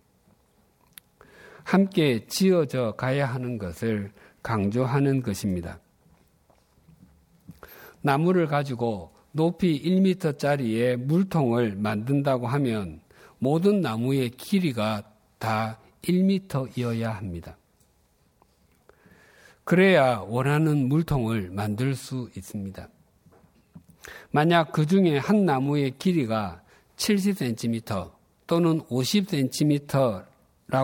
함께 1.64 2.24
지어져 2.28 2.92
가야 2.92 3.26
하는 3.26 3.58
것을 3.58 4.12
강조하는 4.42 5.22
것입니다. 5.22 5.80
나무를 8.02 8.46
가지고 8.46 9.15
높이 9.36 9.80
1m짜리의 9.82 10.96
물통을 10.96 11.76
만든다고 11.76 12.46
하면 12.46 13.00
모든 13.38 13.82
나무의 13.82 14.30
길이가 14.30 15.02
다 15.38 15.78
1m이어야 16.02 17.04
합니다. 17.04 17.58
그래야 19.64 20.20
원하는 20.20 20.88
물통을 20.88 21.50
만들 21.50 21.94
수 21.94 22.30
있습니다. 22.34 22.88
만약 24.30 24.72
그 24.72 24.86
중에 24.86 25.18
한 25.18 25.44
나무의 25.44 25.98
길이가 25.98 26.62
70cm 26.96 28.10
또는 28.46 28.80
50cm라고 28.84 30.24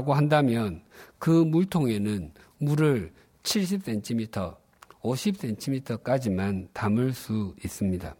한다면 0.09 0.83
그 1.19 1.31
물통에는 1.31 2.33
물을 2.59 3.13
70cm, 3.45 4.57
50cm까지만 5.01 6.69
담을 6.75 7.15
수 7.15 7.55
있습니다. 7.65 8.15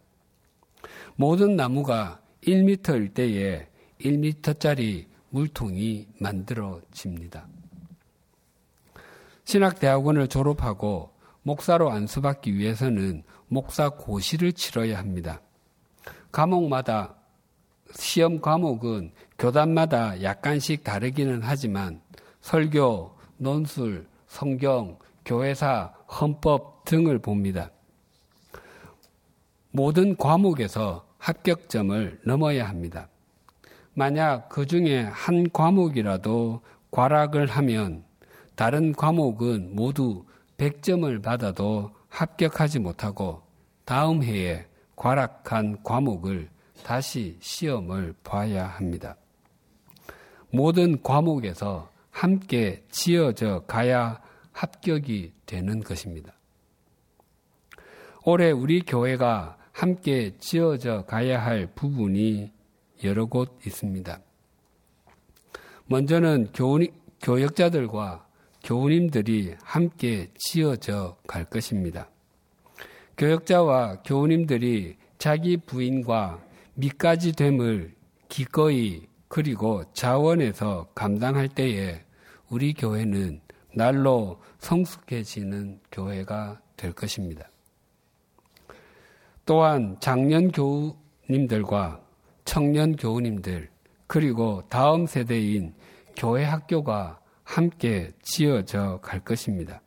모든 1.15 1.55
나무가 1.55 2.19
1m일 2.43 3.13
때에 3.13 3.67
1m짜리 4.01 5.05
물통이 5.29 6.07
만들어집니다. 6.19 7.47
신학대학원을 9.45 10.27
졸업하고 10.27 11.11
목사로 11.43 11.91
안수받기 11.91 12.55
위해서는 12.55 13.23
목사 13.47 13.89
고시를 13.89 14.53
치러야 14.53 14.97
합니다. 14.97 15.41
과목마다 16.31 17.15
시험 17.93 18.41
과목은 18.41 19.11
교단마다 19.37 20.21
약간씩 20.23 20.83
다르기는 20.83 21.41
하지만 21.43 22.01
설교, 22.41 23.15
논술, 23.37 24.07
성경, 24.27 24.97
교회사, 25.25 25.93
헌법 26.19 26.85
등을 26.85 27.19
봅니다. 27.19 27.69
모든 29.75 30.15
과목에서 30.15 31.03
합격점을 31.17 32.21
넘어야 32.25 32.69
합니다. 32.69 33.09
만약 33.95 34.47
그 34.47 34.67
중에 34.67 35.01
한 35.01 35.49
과목이라도 35.51 36.61
과락을 36.91 37.47
하면 37.47 38.03
다른 38.55 38.93
과목은 38.93 39.75
모두 39.75 40.25
100점을 40.57 41.23
받아도 41.23 41.89
합격하지 42.09 42.79
못하고 42.79 43.41
다음 43.83 44.21
해에 44.21 44.67
과락한 44.95 45.81
과목을 45.81 46.49
다시 46.83 47.35
시험을 47.41 48.13
봐야 48.23 48.67
합니다. 48.67 49.15
모든 50.51 51.01
과목에서 51.01 51.89
함께 52.11 52.83
지어져 52.91 53.63
가야 53.65 54.21
합격이 54.51 55.33
되는 55.47 55.79
것입니다. 55.79 56.31
올해 58.23 58.51
우리 58.51 58.81
교회가 58.81 59.57
함께 59.73 60.31
지어져 60.39 61.03
가야 61.05 61.43
할 61.43 61.67
부분이 61.67 62.51
여러 63.03 63.25
곳 63.25 63.59
있습니다. 63.65 64.21
먼저는 65.87 66.49
교훈, 66.53 66.87
교역자들과 67.21 68.25
교우님들이 68.63 69.55
함께 69.61 70.29
지어져 70.37 71.17
갈 71.27 71.43
것입니다. 71.43 72.09
교역자와 73.17 74.03
교우님들이 74.03 74.95
자기 75.17 75.57
부인과 75.57 76.41
밑까지 76.75 77.33
됨을 77.33 77.93
기꺼이 78.29 79.07
그리고 79.27 79.83
자원해서 79.93 80.87
감당할 80.95 81.49
때에 81.49 82.03
우리 82.49 82.73
교회는 82.73 83.41
날로 83.75 84.39
성숙해지는 84.59 85.79
교회가 85.91 86.61
될 86.77 86.93
것입니다. 86.93 87.49
또한 89.45 89.97
장년 89.99 90.51
교우님들과 90.51 92.01
청년 92.45 92.95
교우님들 92.95 93.69
그리고 94.07 94.63
다음 94.69 95.05
세대인 95.05 95.73
교회 96.15 96.43
학교가 96.43 97.19
함께 97.43 98.11
지어져 98.21 98.99
갈 99.01 99.19
것입니다. 99.19 99.81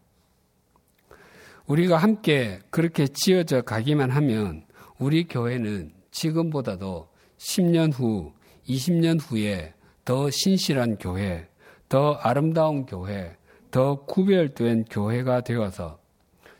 우리가 1.66 1.96
함께 1.96 2.60
그렇게 2.70 3.06
지어져 3.06 3.62
가기만 3.62 4.10
하면 4.10 4.64
우리 4.98 5.24
교회는 5.24 5.92
지금보다도 6.10 7.08
10년 7.38 7.92
후, 7.92 8.32
20년 8.68 9.20
후에 9.20 9.74
더 10.04 10.30
신실한 10.30 10.98
교회, 10.98 11.48
더 11.88 12.12
아름다운 12.14 12.86
교회, 12.86 13.36
더 13.70 14.04
구별된 14.04 14.84
교회가 14.84 15.42
되어서 15.42 15.98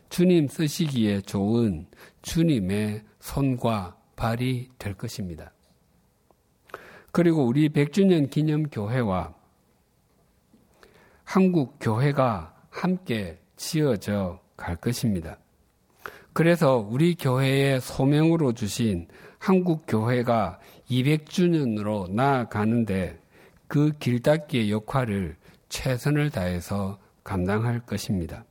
주님 0.09 0.47
쓰시기에 0.47 1.21
좋은 1.21 1.87
주님의 2.27 3.03
손과 3.21 3.95
발이 4.17 4.69
될 4.77 4.93
것입니다. 4.95 5.53
그리고 7.13 7.45
우리 7.45 7.69
100주년 7.69 8.29
기념 8.29 8.63
교회와 8.63 9.33
한국 11.23 11.77
교회가 11.79 12.53
함께 12.69 13.39
지어져 13.55 14.41
갈 14.57 14.75
것입니다. 14.75 15.37
그래서 16.33 16.77
우리 16.77 17.15
교회의 17.15 17.79
소명으로 17.79 18.51
주신 18.51 19.07
한국 19.39 19.85
교회가 19.87 20.59
200주년으로 20.89 22.11
나아가는데 22.11 23.19
그 23.67 23.93
길닦기의 23.99 24.69
역할을 24.69 25.37
최선을 25.69 26.29
다해서 26.31 26.99
감당할 27.23 27.79
것입니다. 27.79 28.43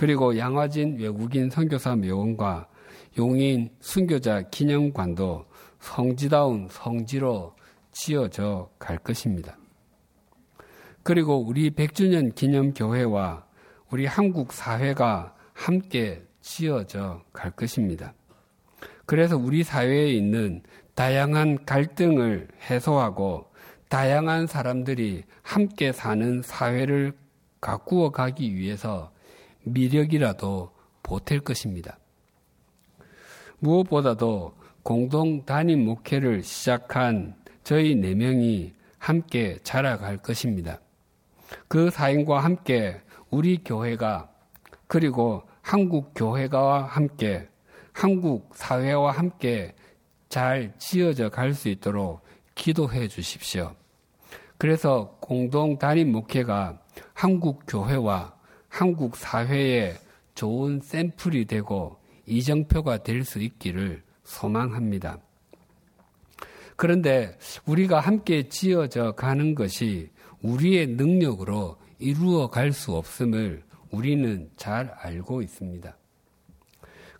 그리고 0.00 0.38
양화진 0.38 0.98
외국인 0.98 1.50
선교사 1.50 1.94
묘원과 1.94 2.68
용인 3.18 3.68
순교자 3.80 4.44
기념관도 4.50 5.44
성지다운 5.78 6.68
성지로 6.70 7.54
지어져 7.92 8.70
갈 8.78 8.96
것입니다. 8.96 9.58
그리고 11.02 11.36
우리 11.36 11.70
100주년 11.70 12.34
기념교회와 12.34 13.44
우리 13.90 14.06
한국 14.06 14.54
사회가 14.54 15.34
함께 15.52 16.22
지어져 16.40 17.22
갈 17.34 17.50
것입니다. 17.50 18.14
그래서 19.04 19.36
우리 19.36 19.62
사회에 19.62 20.14
있는 20.14 20.62
다양한 20.94 21.66
갈등을 21.66 22.48
해소하고 22.70 23.50
다양한 23.90 24.46
사람들이 24.46 25.24
함께 25.42 25.92
사는 25.92 26.40
사회를 26.40 27.12
가꾸어 27.60 28.08
가기 28.08 28.54
위해서 28.54 29.12
미력이라도 29.72 30.70
보탤 31.02 31.42
것입니다. 31.44 31.98
무엇보다도 33.58 34.54
공동 34.82 35.44
단임 35.44 35.84
목회를 35.84 36.42
시작한 36.42 37.36
저희 37.62 37.94
네 37.94 38.14
명이 38.14 38.74
함께 38.98 39.58
자라갈 39.62 40.18
것입니다. 40.18 40.80
그 41.68 41.90
사인과 41.90 42.40
함께 42.40 43.00
우리 43.30 43.62
교회가 43.62 44.30
그리고 44.86 45.42
한국 45.62 46.12
교회가 46.14 46.84
함께 46.84 47.48
한국 47.92 48.50
사회와 48.54 49.12
함께 49.12 49.74
잘 50.28 50.72
지어져 50.78 51.28
갈 51.28 51.54
수 51.54 51.68
있도록 51.68 52.22
기도해 52.54 53.08
주십시오. 53.08 53.74
그래서 54.58 55.16
공동 55.20 55.78
단임 55.78 56.12
목회가 56.12 56.78
한국 57.14 57.62
교회와 57.66 58.34
한국 58.70 59.16
사회에 59.16 59.96
좋은 60.34 60.80
샘플이 60.80 61.44
되고 61.44 61.98
이정표가 62.24 63.02
될 63.02 63.24
수 63.24 63.40
있기를 63.40 64.02
소망합니다. 64.24 65.18
그런데 66.76 67.36
우리가 67.66 68.00
함께 68.00 68.48
지어져 68.48 69.12
가는 69.12 69.54
것이 69.54 70.08
우리의 70.42 70.86
능력으로 70.86 71.76
이루어 71.98 72.48
갈 72.48 72.72
수 72.72 72.94
없음을 72.94 73.62
우리는 73.90 74.48
잘 74.56 74.94
알고 74.96 75.42
있습니다. 75.42 75.94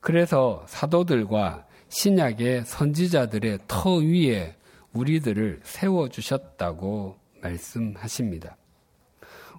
그래서 0.00 0.64
사도들과 0.66 1.66
신약의 1.90 2.64
선지자들의 2.64 3.58
터 3.66 3.96
위에 3.96 4.56
우리들을 4.94 5.60
세워주셨다고 5.64 7.18
말씀하십니다. 7.42 8.56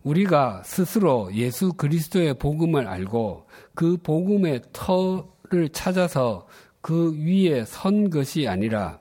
우리가 0.04 0.64
스스로 0.64 1.34
예수 1.34 1.74
그리스도의 1.74 2.36
복음을 2.36 2.88
알고 2.88 3.48
그 3.76 3.98
복음의 3.98 4.62
터를 4.74 5.70
찾아서 5.72 6.48
그 6.82 7.16
위에 7.16 7.66
선 7.66 8.10
것이 8.10 8.48
아니라 8.48 9.00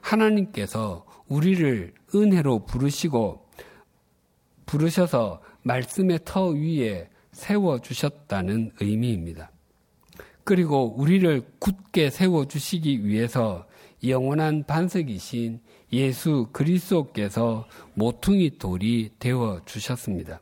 하나님께서 0.00 1.04
우리를 1.28 1.94
은혜로 2.14 2.64
부르시고 2.64 3.46
부르셔서 4.66 5.40
말씀의 5.62 6.20
터 6.24 6.48
위에 6.48 7.08
세워 7.32 7.80
주셨다는 7.80 8.72
의미입니다. 8.80 9.50
그리고 10.42 10.94
우리를 10.96 11.42
굳게 11.60 12.10
세워 12.10 12.46
주시기 12.46 13.06
위해서 13.06 13.66
영원한 14.04 14.64
반석이신 14.64 15.60
예수 15.92 16.48
그리스도께서 16.52 17.66
모퉁이 17.94 18.58
돌이 18.58 19.10
되어 19.18 19.60
주셨습니다. 19.64 20.40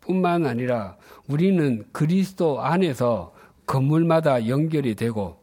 뿐만 0.00 0.46
아니라 0.46 0.96
우리는 1.28 1.84
그리스도 1.92 2.60
안에서 2.60 3.34
건물마다 3.66 4.48
연결이 4.48 4.94
되고 4.94 5.42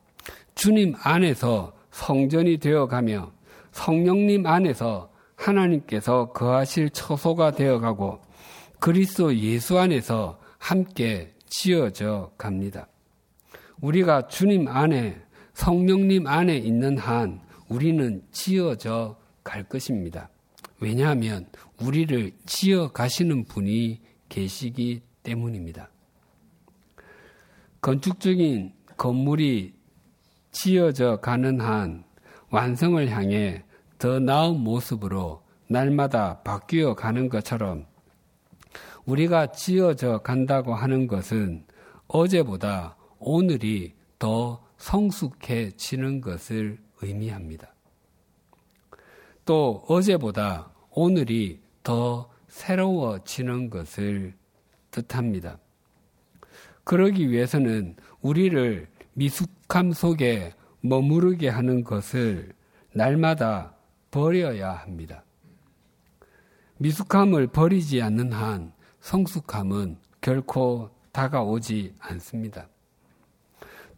주님 0.55 0.93
안에서 1.01 1.73
성전이 1.91 2.57
되어 2.57 2.87
가며 2.87 3.31
성령님 3.71 4.45
안에서 4.45 5.11
하나님께서 5.35 6.31
거하실 6.31 6.91
처소가 6.91 7.51
되어 7.51 7.79
가고 7.79 8.21
그리스도 8.79 9.35
예수 9.35 9.77
안에서 9.77 10.39
함께 10.57 11.33
지어져 11.47 12.31
갑니다. 12.37 12.87
우리가 13.81 14.27
주님 14.27 14.67
안에 14.67 15.21
성령님 15.53 16.27
안에 16.27 16.57
있는 16.57 16.97
한 16.97 17.41
우리는 17.73 18.21
지어져 18.31 19.17
갈 19.43 19.63
것입니다. 19.63 20.29
왜냐하면 20.79 21.47
우리를 21.81 22.31
지어 22.45 22.91
가시는 22.91 23.45
분이 23.45 23.99
계시기 24.29 25.01
때문입니다. 25.23 25.89
건축적인 27.81 28.73
건물이 28.95 29.73
지어져 30.51 31.17
가는 31.19 31.59
한 31.59 32.03
완성을 32.51 33.09
향해 33.09 33.63
더 33.97 34.19
나은 34.19 34.59
모습으로 34.59 35.41
날마다 35.67 36.43
바뀌어 36.43 36.93
가는 36.93 37.27
것처럼 37.27 37.87
우리가 39.05 39.47
지어져 39.47 40.19
간다고 40.19 40.75
하는 40.75 41.07
것은 41.07 41.65
어제보다 42.07 42.97
오늘이 43.17 43.95
더 44.19 44.63
성숙해지는 44.77 46.21
것을 46.21 46.82
의미합니다. 47.03 47.73
또 49.45 49.83
어제보다 49.87 50.71
오늘이 50.91 51.59
더 51.83 52.29
새로워지는 52.47 53.69
것을 53.69 54.33
뜻합니다. 54.91 55.57
그러기 56.83 57.29
위해서는 57.29 57.95
우리를 58.21 58.87
미숙함 59.13 59.91
속에 59.91 60.53
머무르게 60.81 61.49
하는 61.49 61.83
것을 61.83 62.53
날마다 62.93 63.75
버려야 64.11 64.71
합니다. 64.73 65.23
미숙함을 66.77 67.47
버리지 67.47 68.01
않는 68.01 68.31
한 68.31 68.73
성숙함은 68.99 69.97
결코 70.21 70.89
다가오지 71.11 71.95
않습니다. 71.99 72.67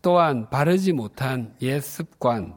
또한 0.01 0.49
바르지 0.49 0.93
못한 0.93 1.55
옛 1.61 1.79
습관, 1.79 2.55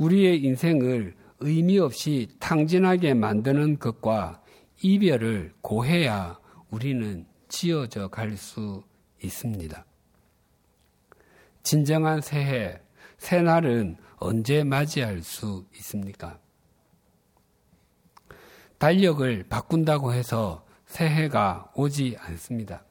우리의 0.00 0.42
인생을 0.42 1.14
의미 1.40 1.78
없이 1.78 2.28
탕진하게 2.38 3.14
만드는 3.14 3.78
것과 3.78 4.42
이별을 4.82 5.52
고해야 5.60 6.38
우리는 6.70 7.26
지어져 7.48 8.08
갈 8.08 8.36
수 8.36 8.82
있습니다. 9.22 9.84
진정한 11.62 12.22
새해, 12.22 12.80
새날은 13.18 13.96
언제 14.16 14.64
맞이할 14.64 15.22
수 15.22 15.66
있습니까? 15.76 16.38
달력을 18.78 19.44
바꾼다고 19.50 20.14
해서 20.14 20.64
새해가 20.86 21.72
오지 21.74 22.16
않습니다. 22.18 22.84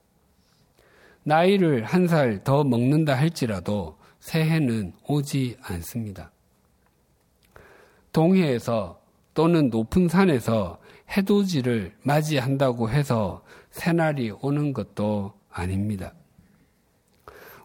나이를 1.23 1.83
한 1.85 2.05
살 2.07 2.43
더 2.43 2.63
먹는다 2.63 3.15
할지라도 3.15 3.97
새해는 4.19 4.93
오지 5.07 5.57
않습니다. 5.61 6.31
동해에서 8.19 8.99
또는 9.33 9.69
높은 9.69 10.09
산에서 10.09 10.81
해돋이를 11.09 11.95
맞이한다고 12.03 12.89
해서 12.89 13.45
새날이 13.71 14.31
오는 14.41 14.73
것도 14.73 15.31
아닙니다. 15.49 16.13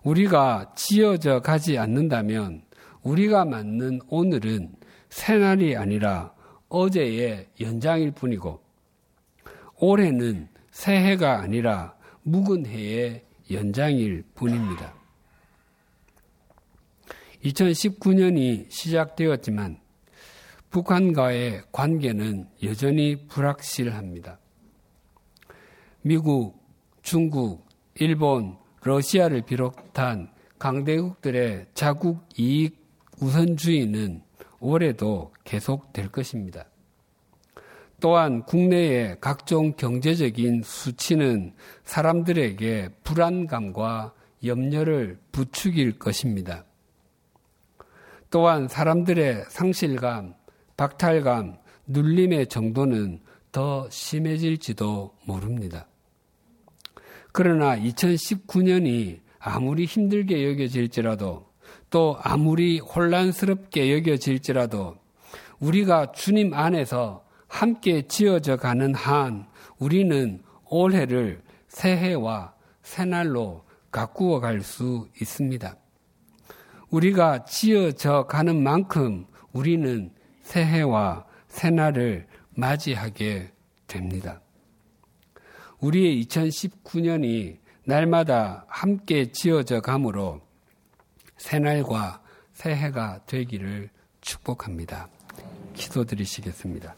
우리가 0.05 0.71
지어져 0.77 1.41
가지 1.41 1.77
않는다면 1.77 2.63
우리가 3.03 3.45
맞는 3.45 4.03
오늘은 4.07 4.77
새날이 5.09 5.75
아니라 5.75 6.33
어제의 6.69 7.49
연장일 7.61 8.13
뿐이고 8.13 8.61
올해는 9.81 10.47
새해가 10.71 11.41
아니라 11.41 11.97
묵은 12.23 12.67
해의 12.67 13.25
연장일 13.51 14.23
뿐입니다. 14.37 14.95
2019년이 17.43 18.71
시작되었지만 18.71 19.83
북한과의 20.75 21.63
관계는 21.71 22.49
여전히 22.65 23.29
불확실합니다. 23.29 24.41
미국, 26.03 26.61
중국, 27.01 27.65
일본, 27.95 28.57
러시아를 28.83 29.43
비롯한 29.43 30.33
강대국들의 30.59 31.67
자국 31.75 32.27
이익 32.37 32.77
우선주의는 33.21 34.23
올해도 34.59 35.33
계속될 35.45 36.09
것입니다. 36.09 36.67
또한 38.01 38.43
국내의 38.43 39.19
각종 39.21 39.75
경제적인 39.77 40.63
수치는 40.65 41.55
사람들에게 41.85 42.89
불안감과 43.05 44.13
염려를 44.45 45.21
부추길 45.31 46.01
것입니다. 46.01 46.65
또한 48.29 48.67
사람들의 48.67 49.45
상실감, 49.49 50.35
박탈감, 50.77 51.59
눌림의 51.87 52.49
정도는 52.49 53.21
더 53.53 53.89
심해질지도 53.91 55.15
모릅니다. 55.27 55.87
그러나 57.33 57.77
2019년이 57.77 59.21
아무리 59.39 59.85
힘들게 59.85 60.49
여겨질지라도 60.51 61.47
또 61.91 62.17
아무리 62.23 62.79
혼란스럽게 62.79 63.95
여겨질지라도 63.97 64.97
우리가 65.61 66.13
주님 66.13 66.55
안에서 66.55 67.25
함께 67.47 68.03
지어져 68.09 68.57
가는 68.57 68.95
한 68.95 69.47
우리는 69.79 70.43
올해를 70.71 71.43
새해와 71.69 72.55
새날로 72.83 73.65
가꾸어 73.91 74.41
갈 74.41 74.63
수 74.63 75.09
있습니다. 75.21 75.77
우리가 76.91 77.45
지어져 77.45 78.27
가는 78.27 78.63
만큼 78.63 79.27
우리는 79.53 80.11
새해와 80.45 81.27
새날을 81.49 82.27
맞이하게 82.51 83.51
됩니다. 83.87 84.41
우리의 85.81 86.25
2019년이 86.25 87.59
날마다 87.85 88.65
함께 88.69 89.31
지어져 89.33 89.81
가므로 89.81 90.41
새날과 91.37 92.23
새해가 92.53 93.25
되기를 93.27 93.91
축복합니다. 94.21 95.09
기도드리시겠습니다. 95.75 96.95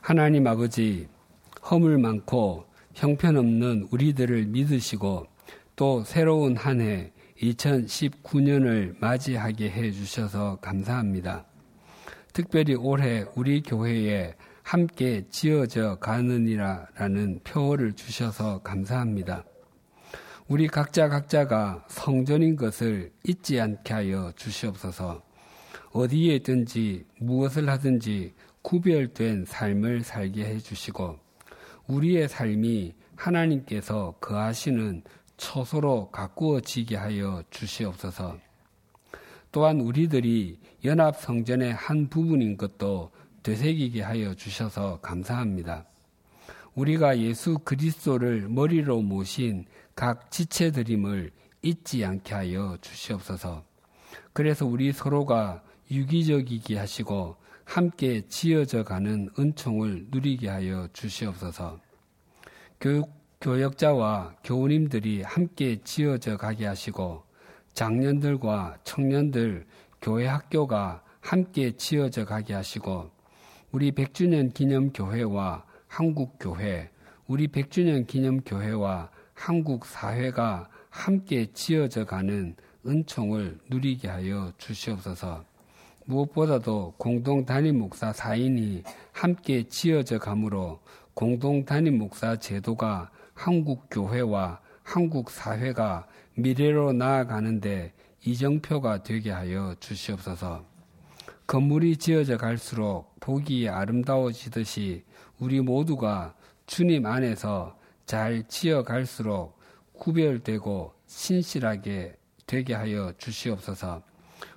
하나님 0.00 0.46
아버지, 0.46 1.08
허물 1.70 1.98
많고 1.98 2.64
형편없는 2.94 3.88
우리들을 3.90 4.46
믿으시고 4.46 5.26
또 5.74 6.02
새로운 6.04 6.56
한 6.56 6.80
해 6.80 7.12
2019년을 7.40 8.96
맞이하게 9.00 9.70
해 9.70 9.90
주셔서 9.90 10.56
감사합니다. 10.60 11.44
특별히 12.32 12.74
올해 12.74 13.24
우리 13.34 13.62
교회에 13.62 14.34
함께 14.62 15.24
지어져 15.30 15.96
가느니라라는 15.96 17.40
표어를 17.44 17.92
주셔서 17.92 18.58
감사합니다. 18.62 19.44
우리 20.48 20.66
각자 20.66 21.08
각자가 21.08 21.84
성전인 21.88 22.56
것을 22.56 23.12
잊지 23.24 23.60
않게 23.60 23.94
하여 23.94 24.32
주시옵소서. 24.36 25.22
어디에 25.92 26.36
있든지 26.36 27.04
무엇을 27.18 27.68
하든지 27.68 28.34
구별된 28.62 29.44
삶을 29.46 30.02
살게 30.02 30.44
해 30.44 30.58
주시고 30.58 31.18
우리의 31.86 32.28
삶이 32.28 32.94
하나님께서 33.14 34.16
거하시는 34.20 35.02
처소로 35.36 36.10
가꾸어지게 36.10 36.96
하여 36.96 37.42
주시옵소서. 37.50 38.38
또한 39.52 39.80
우리들이 39.80 40.58
연합 40.84 41.16
성전의 41.20 41.72
한 41.74 42.08
부분인 42.08 42.56
것도 42.56 43.10
되새기게 43.42 44.02
하여 44.02 44.34
주셔서 44.34 45.00
감사합니다. 45.00 45.86
우리가 46.74 47.18
예수 47.18 47.58
그리스도를 47.58 48.48
머리로 48.48 49.00
모신 49.00 49.64
각 49.94 50.30
지체들임을 50.30 51.30
잊지 51.62 52.04
않게 52.04 52.34
하여 52.34 52.76
주시옵소서. 52.80 53.64
그래서 54.32 54.66
우리 54.66 54.92
서로가 54.92 55.62
유기적이게 55.90 56.76
하시고 56.76 57.36
함께 57.64 58.26
지어져 58.28 58.84
가는 58.84 59.30
은총을 59.38 60.08
누리게 60.10 60.48
하여 60.48 60.88
주시옵소서. 60.92 61.80
교육, 62.80 63.10
교역자와 63.46 64.34
교우님들이 64.42 65.22
함께 65.22 65.78
지어져 65.84 66.36
가게 66.36 66.66
하시고 66.66 67.22
장년들과 67.74 68.78
청년들, 68.82 69.64
교회 70.02 70.26
학교가 70.26 71.00
함께 71.20 71.76
지어져 71.76 72.24
가게 72.24 72.54
하시고 72.54 73.08
우리 73.70 73.92
100주년 73.92 74.52
기념 74.52 74.92
교회와 74.92 75.64
한국 75.86 76.38
교회, 76.40 76.90
우리 77.28 77.46
100주년 77.46 78.04
기념 78.08 78.40
교회와 78.40 79.10
한국 79.32 79.86
사회가 79.86 80.68
함께 80.90 81.46
지어져 81.52 82.04
가는 82.04 82.56
은총을 82.84 83.60
누리게 83.70 84.08
하여 84.08 84.52
주시옵소서. 84.58 85.44
무엇보다도 86.06 86.94
공동 86.98 87.44
단임 87.44 87.78
목사 87.78 88.12
사인이 88.12 88.82
함께 89.12 89.62
지어져 89.68 90.18
가므로 90.18 90.80
공동 91.14 91.64
단임 91.64 91.98
목사 91.98 92.34
제도가 92.34 93.10
한국 93.36 93.86
교회와 93.90 94.60
한국 94.82 95.30
사회가 95.30 96.06
미래로 96.34 96.92
나아가는데 96.94 97.92
이정표가 98.24 99.02
되게 99.04 99.30
하여 99.30 99.76
주시옵소서. 99.78 100.64
건물이 101.46 101.98
지어져 101.98 102.38
갈수록 102.38 103.14
보기 103.20 103.68
아름다워지듯이 103.68 105.04
우리 105.38 105.60
모두가 105.60 106.34
주님 106.66 107.06
안에서 107.06 107.78
잘 108.06 108.42
지어 108.48 108.82
갈수록 108.82 109.56
구별되고 109.92 110.92
신실하게 111.06 112.16
되게 112.46 112.74
하여 112.74 113.12
주시옵소서. 113.18 114.02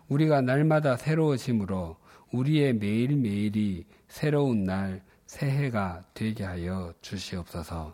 우리가 0.07 0.41
날마다 0.41 0.95
새로워짐으로 0.97 1.97
우리의 2.31 2.73
매일매일이 2.73 3.85
새로운 4.07 4.63
날, 4.63 5.03
새해가 5.27 6.05
되게 6.15 6.43
하여 6.43 6.91
주시옵소서 7.01 7.93